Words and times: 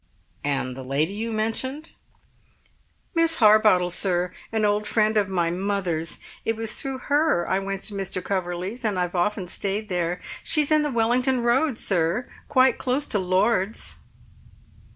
"And 0.43 0.75
the 0.75 0.81
lady 0.81 1.13
you 1.13 1.31
mentioned?" 1.31 1.91
"Miss 3.13 3.35
Harbottle, 3.35 3.91
sir, 3.91 4.33
an 4.51 4.65
old 4.65 4.87
friend 4.87 5.15
of 5.15 5.29
my 5.29 5.51
mother's; 5.51 6.17
it 6.43 6.55
was 6.55 6.73
through 6.81 6.97
her 7.07 7.47
I 7.47 7.59
went 7.59 7.81
to 7.81 7.93
Mr. 7.93 8.23
Coverley's, 8.23 8.83
and 8.83 8.97
I've 8.97 9.13
often 9.13 9.47
stayed 9.47 9.89
there. 9.89 10.19
She's 10.43 10.71
in 10.71 10.81
the 10.81 10.89
Wellington 10.89 11.41
Road, 11.43 11.77
sir, 11.77 12.27
quite 12.49 12.79
close 12.79 13.05
to 13.05 13.19
Lord's." 13.19 13.97